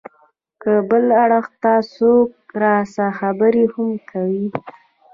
که 0.61 0.71
بل 0.89 1.05
اړخ 1.23 1.45
ته 1.61 1.73
څوک 1.95 2.31
راسا 2.61 3.07
خبره 3.19 3.63
هم 3.73 3.89
کوي. 4.09 4.47